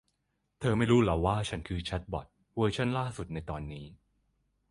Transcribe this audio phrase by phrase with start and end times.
[0.59, 3.85] เธอไม่รู้หรอว่าฉันคือแชทบอท เวอร์ชั่นล่าสุดในตอนนี้